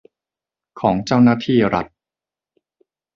[0.79, 1.85] ของเจ้าหน้าที่รัฐ